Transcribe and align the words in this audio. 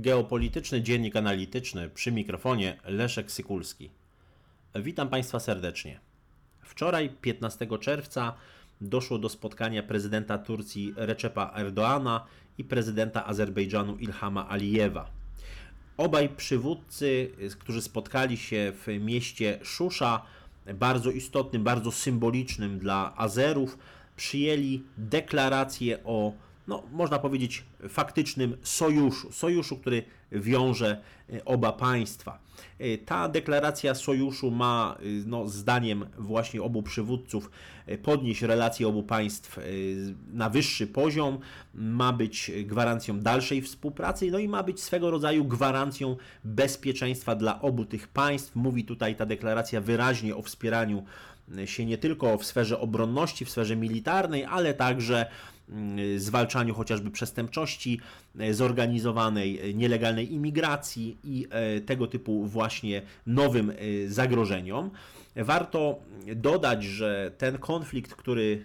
Geopolityczny 0.00 0.82
Dziennik 0.82 1.16
Analityczny 1.16 1.90
przy 1.90 2.12
mikrofonie 2.12 2.76
Leszek 2.84 3.30
Sykulski. 3.32 3.90
Witam 4.74 5.08
Państwa 5.08 5.40
serdecznie. 5.40 6.00
Wczoraj, 6.62 7.10
15 7.20 7.66
czerwca, 7.80 8.34
doszło 8.80 9.18
do 9.18 9.28
spotkania 9.28 9.82
prezydenta 9.82 10.38
Turcji 10.38 10.94
Recepa 10.96 11.52
Erdoana 11.56 12.26
i 12.58 12.64
prezydenta 12.64 13.26
Azerbejdżanu 13.26 13.96
Ilhama 13.96 14.48
Alijewa. 14.48 15.10
Obaj 15.96 16.28
przywódcy, 16.28 17.30
którzy 17.58 17.82
spotkali 17.82 18.36
się 18.36 18.72
w 18.86 18.86
mieście 19.00 19.58
Szusza, 19.62 20.22
bardzo 20.74 21.10
istotnym, 21.10 21.64
bardzo 21.64 21.92
symbolicznym 21.92 22.78
dla 22.78 23.12
Azerów, 23.16 23.78
przyjęli 24.16 24.82
deklarację 24.96 25.98
o 26.04 26.32
no, 26.68 26.82
można 26.92 27.18
powiedzieć, 27.18 27.64
faktycznym 27.88 28.56
sojuszu, 28.62 29.32
sojuszu, 29.32 29.76
który 29.76 30.02
wiąże 30.32 31.00
e, 31.32 31.44
oba 31.44 31.72
państwa. 31.72 32.38
E, 32.78 32.98
ta 32.98 33.28
deklaracja 33.28 33.94
sojuszu 33.94 34.50
ma, 34.50 34.96
e, 35.00 35.02
no, 35.26 35.48
zdaniem 35.48 36.06
właśnie 36.18 36.62
obu 36.62 36.82
przywódców, 36.82 37.50
podnieść 38.02 38.42
relacje 38.42 38.88
obu 38.88 39.02
państw 39.02 39.58
na 40.32 40.50
wyższy 40.50 40.86
poziom, 40.86 41.38
ma 41.74 42.12
być 42.12 42.50
gwarancją 42.64 43.20
dalszej 43.20 43.62
współpracy, 43.62 44.30
no 44.30 44.38
i 44.38 44.48
ma 44.48 44.62
być 44.62 44.82
swego 44.82 45.10
rodzaju 45.10 45.44
gwarancją 45.44 46.16
bezpieczeństwa 46.44 47.34
dla 47.34 47.60
obu 47.60 47.84
tych 47.84 48.08
państw. 48.08 48.56
Mówi 48.56 48.84
tutaj 48.84 49.16
ta 49.16 49.26
deklaracja 49.26 49.80
wyraźnie 49.80 50.36
o 50.36 50.42
wspieraniu 50.42 51.04
się 51.64 51.86
nie 51.86 51.98
tylko 51.98 52.38
w 52.38 52.44
sferze 52.44 52.80
obronności, 52.80 53.44
w 53.44 53.50
sferze 53.50 53.76
militarnej, 53.76 54.44
ale 54.44 54.74
także 54.74 55.26
mm, 55.68 56.20
zwalczaniu 56.20 56.74
chociażby 56.74 57.10
przestępczości 57.10 58.00
e, 58.38 58.54
zorganizowanej, 58.54 59.70
e, 59.70 59.74
nielegalnej 59.74 60.32
imigracji 60.34 61.16
i 61.24 61.46
e, 61.50 61.80
tego 61.80 62.06
typu 62.06 62.46
właśnie 62.46 63.02
nowym 63.26 63.72
zagrożeniom. 64.06 64.90
Warto 65.36 65.98
dodać, 66.36 66.84
że 66.84 67.32
ten 67.38 67.58
konflikt, 67.58 68.14
który 68.14 68.64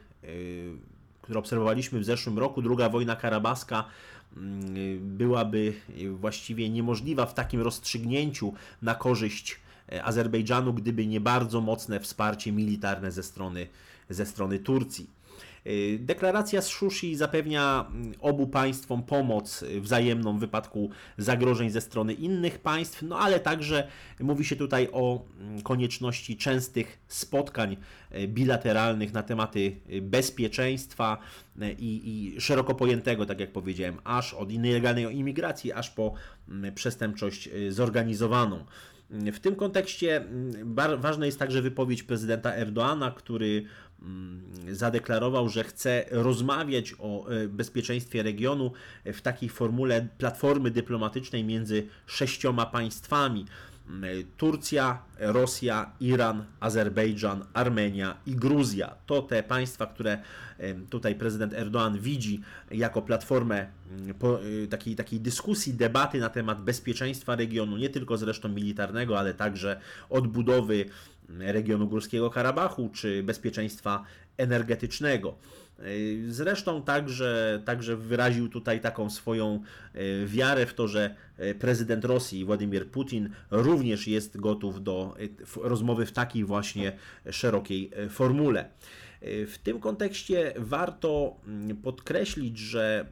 który 1.22 1.40
obserwowaliśmy 1.40 2.00
w 2.00 2.04
zeszłym 2.06 2.40
roku, 2.40 2.62
druga 2.62 2.90
wojna 2.90 3.16
karabaska 3.16 3.86
mm, 4.38 5.18
byłaby 5.18 5.74
właściwie 6.12 6.70
niemożliwa 6.70 7.26
w 7.26 7.34
takim 7.34 7.62
rozstrzygnięciu 7.62 8.54
na 8.82 8.96
korzyść 8.96 9.60
Azerbejdżanu, 10.04 10.74
gdyby 10.74 11.08
nie 11.08 11.22
bardzo 11.22 11.62
mocne 11.62 12.00
wsparcie 12.00 12.52
militarne 12.52 13.12
ze 13.12 13.24
strony, 13.24 13.68
ze 14.10 14.26
strony 14.26 14.60
Turcji. 14.60 15.10
E, 15.66 15.98
deklaracja 15.98 16.62
z 16.62 16.68
Szushi 16.68 17.16
zapewnia 17.16 17.86
mm, 17.90 18.14
obu 18.20 18.48
państwom 18.48 19.04
pomoc 19.04 19.64
wzajemną 19.82 20.38
w 20.38 20.40
wypadku 20.40 20.90
zagrożeń 21.18 21.70
ze 21.70 21.82
strony 21.82 22.14
innych 22.14 22.60
państw, 22.60 23.02
no 23.02 23.20
ale 23.20 23.40
także 23.40 23.88
mówi 24.20 24.46
się 24.46 24.56
tutaj 24.56 24.88
o 24.92 25.26
mm, 25.40 25.62
konieczności 25.62 26.38
częstych 26.38 27.00
spotkań 27.08 27.78
e, 28.12 28.28
bilateralnych 28.28 29.14
na 29.14 29.24
tematy 29.24 29.76
bezpieczeństwa 30.02 31.18
i, 31.80 32.34
i 32.36 32.42
szeroko 32.42 32.76
pojętego, 32.76 33.26
tak 33.26 33.40
jak 33.40 33.52
powiedziałem, 33.52 33.98
aż 34.04 34.34
od 34.34 34.52
nielegalnej 34.52 35.18
imigracji, 35.18 35.74
aż 35.74 35.90
po 35.90 36.14
mm, 36.50 36.74
przestępczość 36.74 37.50
zorganizowaną. 37.70 38.66
W 39.14 39.40
tym 39.40 39.56
kontekście 39.56 40.18
mm, 40.18 40.76
ważna 41.02 41.26
jest 41.26 41.40
także 41.40 41.62
wypowiedź 41.62 42.04
prezydenta 42.04 42.56
Erdoana, 42.56 43.12
który 43.12 43.66
mm, 44.02 44.42
zadeklarował, 44.72 45.50
że 45.50 45.64
chce 45.64 46.06
rozmawiać 46.12 46.94
o 47.00 47.30
e, 47.30 47.48
bezpieczeństwie 47.48 48.24
regionu 48.24 48.72
w 49.06 49.22
takiej 49.22 49.50
formule 49.50 50.08
platformy 50.18 50.72
dyplomatycznej 50.72 51.44
między 51.44 51.88
sześcioma 52.06 52.66
państwami. 52.66 53.46
Turcja, 54.38 54.98
Rosja, 55.20 55.92
Iran, 56.00 56.46
Azerbejdżan, 56.60 57.46
Armenia 57.54 58.18
i 58.26 58.36
Gruzja. 58.36 58.96
To 59.06 59.22
te 59.22 59.44
państwa, 59.44 59.86
które 59.86 60.18
tutaj 60.90 61.16
prezydent 61.16 61.54
Erdoğan 61.54 62.00
widzi 62.00 62.42
jako 62.72 63.02
platformę 63.02 63.68
y, 64.64 64.68
takiej, 64.68 64.96
takiej 64.96 65.20
dyskusji, 65.20 65.74
debaty 65.74 66.20
na 66.20 66.30
temat 66.30 66.62
bezpieczeństwa 66.62 67.36
regionu, 67.36 67.78
nie 67.78 67.90
tylko 67.90 68.18
zresztą 68.18 68.50
militarnego, 68.50 69.20
ale 69.20 69.34
także 69.34 69.80
odbudowy 70.10 70.86
regionu 71.30 71.88
Górskiego 71.88 72.30
Karabachu 72.30 72.90
czy 72.90 73.24
bezpieczeństwa 73.24 74.04
energetycznego. 74.38 75.36
Zresztą 76.28 76.84
także, 76.84 77.62
także 77.66 77.98
wyraził 77.98 78.50
tutaj 78.50 78.82
taką 78.82 79.10
swoją 79.10 79.62
e, 79.94 80.26
wiarę 80.26 80.66
w 80.66 80.74
to, 80.74 80.88
że 80.88 81.16
e, 81.38 81.56
prezydent 81.56 82.06
Rosji 82.06 82.46
Władimir 82.46 82.88
Putin 82.92 83.30
również 83.52 84.08
jest 84.08 84.38
gotów 84.38 84.84
do 84.84 85.16
e, 85.20 85.68
rozmowy 85.70 86.06
w 86.06 86.12
takiej 86.12 86.46
właśnie 86.46 86.98
szerokiej 87.32 87.92
formule. 88.10 88.70
W 89.26 89.56
tym 89.64 89.80
kontekście 89.80 90.54
warto 90.58 91.36
mm, 91.48 91.78
podkreślić, 91.78 92.58
że 92.58 93.06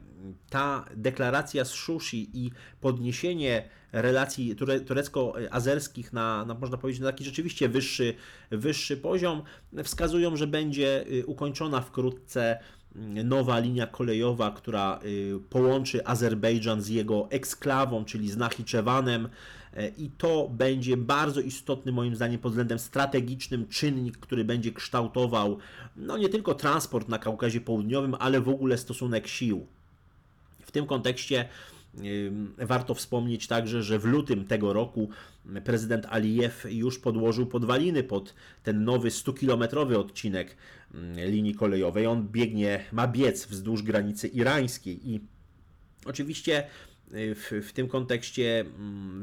ta 0.50 0.84
deklaracja 0.96 1.64
z 1.64 1.72
Szushi 1.72 2.30
i 2.34 2.50
podniesienie 2.80 3.68
relacji 3.92 4.56
turecko-azerskich 4.86 6.12
na, 6.12 6.44
na, 6.44 6.54
można 6.54 6.76
powiedzieć, 6.76 7.00
na 7.00 7.06
taki 7.06 7.24
rzeczywiście 7.24 7.68
wyższy, 7.68 8.14
wyższy 8.50 8.96
poziom 8.96 9.42
wskazują, 9.84 10.36
że 10.36 10.46
będzie 10.46 11.04
y, 11.12 11.26
ukończona 11.26 11.80
wkrótce 11.80 12.58
mm, 12.96 13.28
nowa 13.28 13.58
linia 13.58 13.86
kolejowa, 13.86 14.50
która 14.50 15.00
y, 15.04 15.40
połączy 15.50 16.06
Azerbejdżan 16.06 16.82
z 16.82 16.88
jego 16.88 17.28
eksklawą, 17.30 18.04
czyli 18.04 18.30
z 18.30 18.36
Nachiczewanem 18.36 19.28
e, 19.74 19.88
i 19.88 20.10
to 20.10 20.48
będzie 20.48 20.96
bardzo 20.96 21.40
istotny 21.40 21.92
moim 21.92 22.16
zdaniem 22.16 22.40
pod 22.40 22.52
względem 22.52 22.78
strategicznym 22.78 23.68
czynnik, 23.68 24.16
który 24.16 24.44
będzie 24.44 24.72
kształtował 24.72 25.58
no 25.96 26.18
nie 26.18 26.28
tylko 26.28 26.54
transport 26.54 27.08
na 27.08 27.18
Kaukazie 27.18 27.60
Południowym, 27.60 28.14
ale 28.18 28.40
w 28.40 28.48
ogóle 28.48 28.78
stosunek 28.78 29.28
sił. 29.28 29.66
W 30.72 30.74
tym 30.74 30.86
kontekście 30.86 31.48
Warto 32.58 32.94
wspomnieć 32.94 33.46
także, 33.46 33.82
że 33.82 33.98
w 33.98 34.04
lutym 34.04 34.44
tego 34.44 34.72
roku 34.72 35.08
prezydent 35.64 36.06
Alijew 36.06 36.66
już 36.68 36.98
podłożył 36.98 37.46
podwaliny 37.46 38.02
pod 38.02 38.34
ten 38.62 38.84
nowy 38.84 39.08
100-kilometrowy 39.08 39.94
odcinek 39.94 40.56
linii 41.16 41.54
kolejowej. 41.54 42.06
On 42.06 42.28
biegnie, 42.28 42.84
ma 42.92 43.08
biec 43.08 43.46
wzdłuż 43.46 43.82
granicy 43.82 44.28
irańskiej 44.28 45.10
i 45.10 45.20
oczywiście 46.04 46.66
w, 47.10 47.62
w 47.68 47.72
tym 47.72 47.88
kontekście 47.88 48.64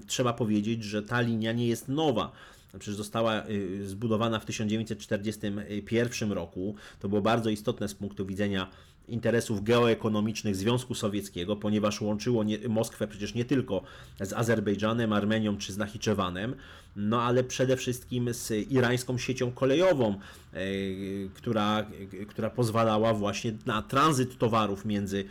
trzeba 0.08 0.34
powiedzieć, 0.34 0.84
że 0.84 1.04
ta 1.04 1.22
linia 1.22 1.52
nie 1.52 1.68
jest 1.68 1.88
nowa 1.88 2.32
przecież 2.80 2.96
została 2.96 3.48
y, 3.48 3.88
zbudowana 3.88 4.40
w 4.40 4.46
1941 4.46 6.32
roku. 6.32 6.76
To 7.00 7.10
było 7.10 7.22
bardzo 7.22 7.50
istotne 7.50 7.88
z 7.88 7.96
punktu 7.96 8.26
widzenia 8.26 8.70
interesów 9.12 9.64
geoekonomicznych 9.64 10.56
Związku 10.56 10.96
Sowieckiego, 10.96 11.56
ponieważ 11.56 12.02
łączyło 12.02 12.44
nie, 12.44 12.58
Moskwę 12.70 13.08
przecież 13.08 13.34
nie 13.34 13.46
tylko 13.46 13.82
z 14.22 14.34
Azerbejdżanem, 14.34 15.14
Armenią 15.14 15.58
czy 15.58 15.74
z 15.74 15.78
Nachiczewanem, 15.78 16.56
no 16.96 17.22
ale 17.22 17.44
przede 17.44 17.78
wszystkim 17.78 18.34
z 18.34 18.52
irańską 18.72 19.18
siecią 19.18 19.52
kolejową, 19.52 20.20
y, 20.54 21.30
która, 21.34 21.86
która 22.28 22.50
pozwalała 22.50 23.14
właśnie 23.14 23.54
na 23.66 23.82
tranzyt 23.82 24.38
towarów 24.38 24.86
między, 24.86 25.26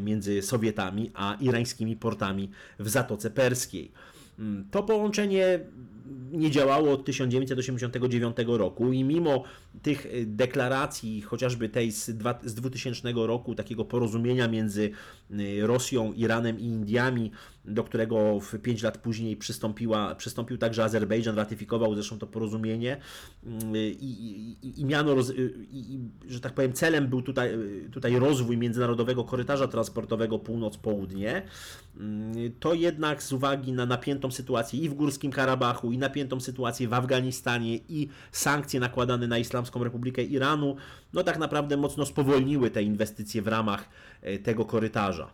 między 0.00 0.42
Sowietami 0.42 1.10
a 1.14 1.36
irańskimi 1.40 1.96
portami 1.96 2.50
w 2.78 2.88
Zatoce 2.88 3.30
Perskiej. 3.30 3.92
Mm, 4.38 4.64
to 4.70 4.82
połączenie 4.82 5.60
nie 6.30 6.50
działało 6.50 6.92
od 6.92 7.04
1989 7.04 8.36
roku 8.46 8.92
i 8.92 9.04
mimo 9.04 9.44
tych 9.82 10.06
y, 10.06 10.26
deklaracji, 10.26 11.22
chociażby 11.22 11.68
tej 11.68 11.90
z, 11.90 12.10
2000 12.54 13.12
roku, 13.14 13.54
takiego 13.54 13.84
porozumienia 13.84 14.48
między 14.48 14.90
y, 15.30 15.66
Rosją, 15.66 16.12
Iranem 16.12 16.60
i 16.60 16.64
Indiami, 16.64 17.30
do 17.68 17.84
którego 17.84 18.40
w 18.40 18.58
5 18.58 18.82
lat 18.82 18.98
później 18.98 19.36
przystąpiła, 19.36 20.14
przystąpił 20.14 20.58
także 20.58 20.84
Azerbejdżan, 20.84 21.36
ratyfikował 21.36 21.94
zresztą 21.94 22.18
to 22.18 22.26
porozumienie 22.26 22.96
y, 23.74 23.78
i, 23.78 24.50
i, 24.62 24.80
i 24.80 24.84
miano, 24.84 25.14
i, 25.70 25.98
że 26.28 26.40
tak 26.40 26.52
powiem, 26.52 26.72
celem 26.72 27.08
był 27.08 27.22
tutaj, 27.22 27.50
tutaj 27.92 28.18
rozwój 28.18 28.56
międzynarodowego 28.56 29.24
korytarza 29.24 29.68
transportowego 29.68 30.38
północ-południe, 30.38 31.42
to 32.60 32.74
jednak 32.74 33.22
z 33.22 33.32
uwagi 33.32 33.72
na 33.72 33.86
napiętą 33.86 34.30
sytuację 34.30 34.80
i 34.80 34.88
w 34.88 34.94
Górskim 34.94 35.32
Karabachu, 35.32 35.92
i 35.92 35.98
napiętą 35.98 36.40
sytuację 36.40 36.88
w 36.88 36.94
Afganistanie 36.94 37.76
i 37.76 38.08
sankcje 38.32 38.80
nakładane 38.80 39.26
na 39.26 39.38
Islamską 39.38 39.84
Republikę 39.84 40.22
Iranu, 40.22 40.76
no 41.12 41.24
tak 41.24 41.38
naprawdę 41.38 41.76
mocno 41.76 42.06
spowolniły 42.06 42.70
te 42.70 42.82
inwestycje 42.82 43.42
w 43.42 43.48
ramach 43.48 43.88
e, 44.22 44.38
tego 44.38 44.64
korytarza. 44.64 45.30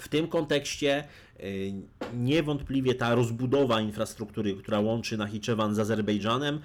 W 0.00 0.08
tym 0.08 0.28
kontekście 0.28 1.04
Niewątpliwie 2.16 2.94
ta 2.94 3.14
rozbudowa 3.14 3.80
infrastruktury, 3.80 4.54
która 4.54 4.80
łączy 4.80 5.16
Nachiczewan 5.16 5.74
z 5.74 5.78
Azerbejdżanem, 5.78 6.60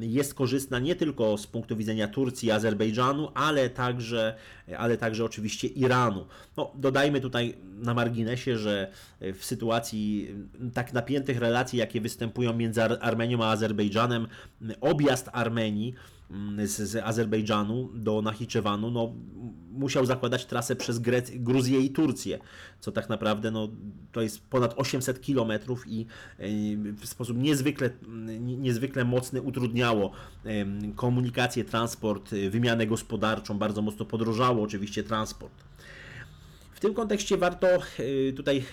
jest 0.00 0.34
korzystna 0.34 0.78
nie 0.78 0.94
tylko 0.94 1.38
z 1.38 1.46
punktu 1.46 1.76
widzenia 1.76 2.08
Turcji 2.08 2.48
i 2.48 2.50
Azerbejdżanu, 2.50 3.28
ale 3.34 3.70
także, 3.70 4.34
ale 4.78 4.96
także 4.96 5.24
oczywiście 5.24 5.68
Iranu. 5.68 6.26
No, 6.56 6.72
dodajmy 6.74 7.20
tutaj 7.20 7.56
na 7.78 7.94
marginesie, 7.94 8.58
że 8.58 8.92
w 9.20 9.44
sytuacji 9.44 10.34
tak 10.74 10.92
napiętych 10.92 11.38
relacji, 11.38 11.78
jakie 11.78 12.00
występują 12.00 12.52
między 12.52 12.82
Armenią 12.82 13.44
a 13.44 13.50
Azerbejdżanem, 13.50 14.26
objazd 14.80 15.28
Armenii 15.32 15.94
z, 16.64 16.80
z 16.80 16.96
Azerbejdżanu 16.96 17.90
do 17.94 18.22
Nachiczewanu, 18.22 18.90
no, 18.90 19.14
musiał 19.70 20.06
zakładać 20.06 20.46
trasę 20.46 20.76
przez 20.76 21.00
Gruzję 21.34 21.80
i 21.80 21.90
Turcję, 21.90 22.38
co 22.80 22.92
tak 22.92 23.08
naprawdę 23.08 23.50
no, 23.50 23.68
to 24.12 24.22
jest 24.22 24.40
ponad 24.46 24.74
800 24.76 25.20
kilometrów 25.20 25.84
i 25.86 26.06
w 26.96 27.06
sposób 27.06 27.36
niezwykle, 27.36 27.90
niezwykle 28.40 29.04
mocny 29.04 29.42
utrudniało 29.42 30.12
komunikację, 30.96 31.64
transport, 31.64 32.30
wymianę 32.50 32.86
gospodarczą, 32.86 33.58
bardzo 33.58 33.82
mocno 33.82 34.04
podrożało 34.04 34.62
oczywiście 34.62 35.02
transport 35.02 35.64
tym 36.82 36.94
kontekście 36.94 37.36
warto 37.36 37.68
e, 37.68 37.80
tutaj 38.36 38.64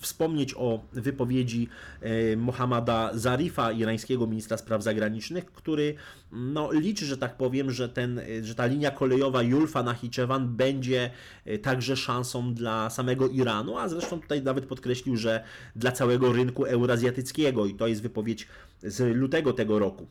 wspomnieć 0.00 0.54
o 0.56 0.80
wypowiedzi 0.92 1.68
e, 2.00 2.36
Mohammada 2.36 3.10
Zarifa, 3.14 3.72
irańskiego 3.72 4.26
ministra 4.26 4.56
spraw 4.56 4.82
zagranicznych, 4.82 5.46
który 5.46 5.94
no, 6.32 6.72
liczy, 6.72 7.06
że 7.06 7.16
tak 7.16 7.36
powiem, 7.36 7.70
że, 7.70 7.88
ten, 7.88 8.20
że 8.42 8.54
ta 8.54 8.66
linia 8.66 8.90
kolejowa 8.90 9.42
Julfa 9.42 9.82
Nachiczewan 9.82 10.56
będzie 10.56 11.10
e, 11.44 11.58
także 11.58 11.96
szansą 11.96 12.54
dla 12.54 12.90
samego 12.90 13.28
Iranu, 13.28 13.78
a 13.78 13.88
zresztą 13.88 14.20
tutaj 14.20 14.42
nawet 14.42 14.66
podkreślił, 14.66 15.16
że 15.16 15.44
dla 15.76 15.92
całego 15.92 16.32
rynku 16.32 16.64
eurazjatyckiego 16.64 17.66
i 17.66 17.74
to 17.74 17.86
jest 17.86 18.02
wypowiedź 18.02 18.48
z 18.82 19.16
lutego 19.16 19.52
tego 19.52 19.78
roku. 19.78 20.06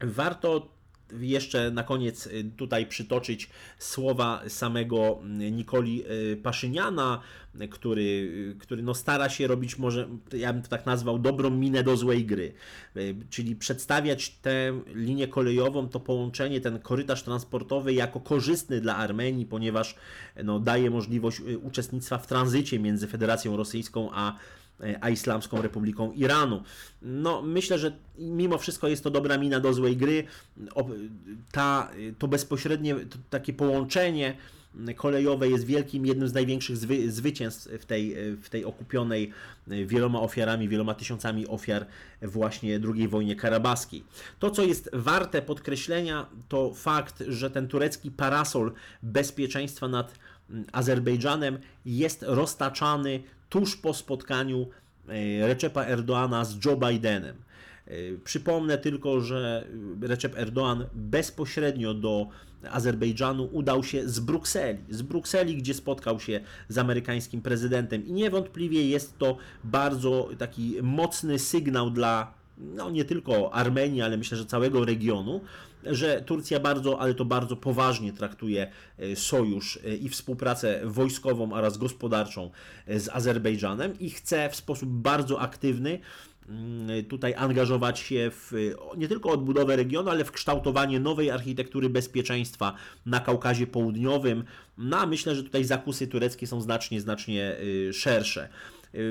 Warto 0.00 0.77
jeszcze 1.20 1.70
na 1.70 1.82
koniec 1.82 2.26
y, 2.26 2.50
tutaj 2.56 2.86
przytoczyć 2.86 3.50
słowa 3.78 4.42
samego 4.48 5.20
y, 5.40 5.50
Nikoli 5.50 6.04
y, 6.32 6.36
Paszyniana, 6.36 7.20
który, 7.70 8.30
który 8.58 8.82
no 8.82 8.94
stara 8.94 9.28
się 9.28 9.46
robić 9.46 9.78
może, 9.78 10.08
ja 10.32 10.52
bym 10.52 10.62
to 10.62 10.68
tak 10.68 10.86
nazwał, 10.86 11.18
dobrą 11.18 11.50
minę 11.50 11.82
do 11.82 11.96
złej 11.96 12.26
gry. 12.26 12.52
Czyli 13.30 13.56
przedstawiać 13.56 14.30
tę 14.30 14.80
linię 14.94 15.28
kolejową, 15.28 15.88
to 15.88 16.00
połączenie, 16.00 16.60
ten 16.60 16.78
korytarz 16.78 17.22
transportowy 17.22 17.92
jako 17.92 18.20
korzystny 18.20 18.80
dla 18.80 18.96
Armenii, 18.96 19.46
ponieważ 19.46 19.94
no, 20.44 20.60
daje 20.60 20.90
możliwość 20.90 21.40
uczestnictwa 21.62 22.18
w 22.18 22.26
tranzycie 22.26 22.78
między 22.78 23.06
Federacją 23.06 23.56
Rosyjską 23.56 24.10
a 24.12 24.34
a 25.00 25.10
Islamską 25.10 25.62
Republiką 25.62 26.12
Iranu. 26.12 26.62
No, 27.02 27.42
myślę, 27.42 27.78
że 27.78 27.92
mimo 28.18 28.58
wszystko 28.58 28.88
jest 28.88 29.04
to 29.04 29.10
dobra 29.10 29.38
mina 29.38 29.60
do 29.60 29.72
złej 29.72 29.96
gry. 29.96 30.24
Ta, 31.52 31.90
to 32.18 32.28
bezpośrednie 32.28 32.94
to 32.94 33.18
takie 33.30 33.52
połączenie 33.52 34.36
kolejowe 34.96 35.48
jest 35.48 35.64
wielkim, 35.64 36.06
jednym 36.06 36.28
z 36.28 36.32
największych 36.32 36.76
zwy, 36.76 37.12
zwycięstw 37.12 37.68
w 37.80 37.86
tej, 37.86 38.14
w 38.42 38.48
tej 38.48 38.64
okupionej 38.64 39.32
wieloma 39.66 40.20
ofiarami, 40.20 40.68
wieloma 40.68 40.94
tysiącami 40.94 41.46
ofiar 41.46 41.86
właśnie 42.22 42.80
II 42.94 43.08
wojnie 43.08 43.36
karabaskiej. 43.36 44.04
To, 44.38 44.50
co 44.50 44.62
jest 44.62 44.90
warte 44.92 45.42
podkreślenia, 45.42 46.26
to 46.48 46.74
fakt, 46.74 47.24
że 47.28 47.50
ten 47.50 47.68
turecki 47.68 48.10
parasol 48.10 48.72
bezpieczeństwa 49.02 49.88
nad 49.88 50.18
Azerbejdżanem 50.72 51.58
jest 51.86 52.24
roztaczany 52.28 53.22
tuż 53.48 53.76
po 53.76 53.94
spotkaniu 53.94 54.66
e, 55.08 55.46
Recepa 55.46 55.84
Erdoana 55.84 56.44
z 56.44 56.64
Joe 56.64 56.76
Bidenem. 56.76 57.36
E, 57.86 57.90
przypomnę 58.24 58.78
tylko, 58.78 59.20
że 59.20 59.64
Recep 60.02 60.36
Erdoğan 60.36 60.84
bezpośrednio 60.94 61.94
do 61.94 62.28
Azerbejdżanu 62.70 63.48
udał 63.52 63.84
się 63.84 64.08
z 64.08 64.20
Brukseli, 64.20 64.78
z 64.90 65.02
Brukseli, 65.02 65.56
gdzie 65.56 65.74
spotkał 65.74 66.20
się 66.20 66.40
z 66.68 66.78
amerykańskim 66.78 67.42
prezydentem 67.42 68.06
i 68.06 68.12
niewątpliwie 68.12 68.88
jest 68.88 69.18
to 69.18 69.36
bardzo 69.64 70.28
taki 70.38 70.76
mocny 70.82 71.38
sygnał 71.38 71.90
dla 71.90 72.37
no 72.60 72.90
nie 72.90 73.04
tylko 73.04 73.54
Armenii, 73.54 74.02
ale 74.02 74.16
myślę, 74.16 74.38
że 74.38 74.46
całego 74.46 74.84
regionu, 74.84 75.40
że 75.84 76.22
Turcja 76.22 76.60
bardzo, 76.60 77.00
ale 77.00 77.14
to 77.14 77.24
bardzo 77.24 77.56
poważnie 77.56 78.12
traktuje 78.12 78.70
e, 78.98 79.16
sojusz 79.16 79.78
e, 79.84 79.96
i 79.96 80.08
współpracę 80.08 80.80
wojskową 80.84 81.52
oraz 81.52 81.78
gospodarczą 81.78 82.50
e, 82.86 83.00
z 83.00 83.08
Azerbejdżanem 83.08 83.98
i 83.98 84.10
chce 84.10 84.48
w 84.50 84.56
sposób 84.56 84.88
bardzo 84.88 85.40
aktywny 85.40 85.98
mm, 86.48 87.04
tutaj 87.04 87.34
angażować 87.34 87.98
się 87.98 88.30
w 88.30 88.74
nie 88.96 89.08
tylko 89.08 89.30
odbudowę 89.30 89.76
regionu, 89.76 90.10
ale 90.10 90.24
w 90.24 90.32
kształtowanie 90.32 91.00
nowej 91.00 91.30
architektury 91.30 91.88
bezpieczeństwa 91.90 92.74
na 93.06 93.20
Kaukazie 93.20 93.66
Południowym. 93.66 94.44
No 94.78 94.98
a 94.98 95.06
myślę, 95.06 95.34
że 95.34 95.42
tutaj 95.42 95.64
zakusy 95.64 96.06
tureckie 96.06 96.46
są 96.46 96.60
znacznie, 96.60 97.00
znacznie 97.00 97.56
szersze. 97.92 98.48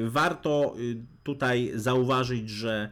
Warto 0.08 0.76
tutaj 1.24 1.72
zauważyć, 1.76 2.50
że 2.50 2.90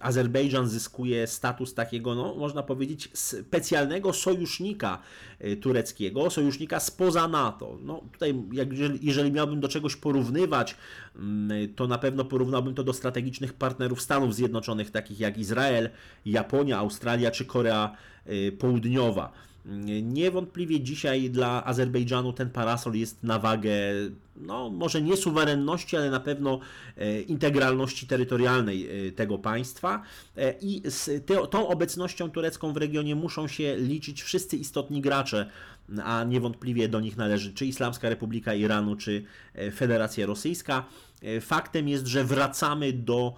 Azerbejdżan 0.00 0.68
zyskuje 0.68 1.26
status 1.26 1.74
takiego, 1.74 2.14
no, 2.14 2.34
można 2.34 2.62
powiedzieć, 2.62 3.10
specjalnego 3.14 4.12
sojusznika 4.12 4.98
y, 5.44 5.56
tureckiego, 5.56 6.30
sojusznika 6.30 6.80
spoza 6.80 7.28
NATO. 7.28 7.78
No, 7.82 8.02
tutaj, 8.12 8.34
jak, 8.52 8.68
jeżeli, 9.02 9.32
miałbym 9.32 9.60
do 9.60 9.68
czegoś 9.68 9.96
porównywać, 9.96 10.76
mm, 11.16 11.74
to 11.74 11.86
na 11.86 11.98
pewno 11.98 12.24
porównałbym 12.24 12.74
to 12.74 12.84
do 12.84 12.92
strategicznych 12.92 13.52
partnerów 13.52 14.02
Stanów 14.02 14.34
Zjednoczonych, 14.34 14.90
takich 14.90 15.20
jak 15.20 15.38
Izrael, 15.38 15.90
Japonia, 16.26 16.78
Australia 16.78 17.30
czy 17.30 17.44
Korea 17.44 17.96
y, 18.26 18.52
Południowa. 18.58 19.32
Niewątpliwie 20.02 20.80
dzisiaj 20.80 21.30
dla 21.30 21.64
Azerbejdżanu 21.64 22.32
ten 22.32 22.50
parasol 22.50 22.94
jest 22.94 23.22
na 23.22 23.38
wagę, 23.38 23.70
no 24.36 24.70
może 24.70 25.02
nie 25.02 25.16
suwerenności, 25.16 25.96
ale 25.96 26.10
na 26.10 26.20
pewno 26.20 26.60
e, 26.96 27.20
integralności 27.20 28.06
terytorialnej 28.06 29.06
e, 29.08 29.12
tego 29.12 29.38
państwa 29.38 30.02
e, 30.36 30.54
i 30.60 30.82
z 30.84 31.26
tą 31.50 31.68
obecnością 31.68 32.30
turecką 32.30 32.72
w 32.72 32.76
regionie 32.76 33.14
muszą 33.14 33.48
się 33.48 33.76
liczyć 33.76 34.22
wszyscy 34.22 34.56
istotni 34.56 35.00
gracze, 35.00 35.50
a 36.04 36.24
niewątpliwie 36.24 36.88
do 36.88 37.00
nich 37.00 37.16
należy 37.16 37.54
czy 37.54 37.66
Islamska 37.66 38.08
Republika 38.08 38.54
Iranu, 38.54 38.96
czy 38.96 39.24
Federacja 39.74 40.26
Rosyjska. 40.26 40.84
Faktem 41.40 41.88
jest, 41.88 42.06
że 42.06 42.24
wracamy 42.24 42.92
do 42.92 43.34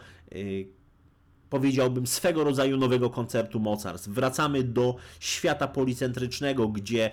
powiedziałbym, 1.50 2.06
swego 2.06 2.44
rodzaju 2.44 2.76
nowego 2.76 3.10
koncertu 3.10 3.60
mocarstw. 3.60 4.08
Wracamy 4.08 4.64
do 4.64 4.96
świata 5.20 5.68
policentrycznego, 5.68 6.68
gdzie 6.68 7.10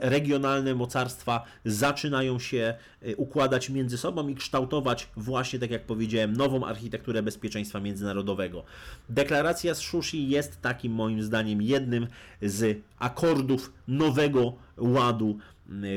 regionalne 0.00 0.74
mocarstwa 0.74 1.44
zaczynają 1.64 2.38
się 2.38 2.74
e, 3.02 3.16
układać 3.16 3.70
między 3.70 3.98
sobą 3.98 4.28
i 4.28 4.34
kształtować 4.34 5.08
właśnie, 5.16 5.58
tak 5.58 5.70
jak 5.70 5.86
powiedziałem, 5.86 6.36
nową 6.36 6.66
architekturę 6.66 7.22
bezpieczeństwa 7.22 7.80
międzynarodowego. 7.80 8.64
Deklaracja 9.08 9.74
z 9.74 9.80
Szushi 9.80 10.28
jest 10.28 10.60
takim 10.60 10.92
moim 10.92 11.22
zdaniem 11.22 11.62
jednym 11.62 12.06
z 12.42 12.78
akordów 12.98 13.72
nowego 13.88 14.52
ładu 14.76 15.38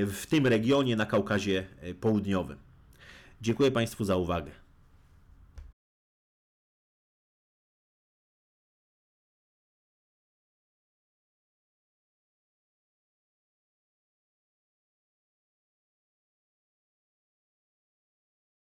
w 0.07 0.25
tym 0.29 0.47
regionie 0.47 0.95
na 0.95 1.05
Kaukazie 1.05 1.67
e, 1.81 1.93
Południowym. 1.93 2.57
Dziękuję 3.41 3.71
Państwu 3.71 4.03
za 4.03 4.15
uwagę. 4.15 4.60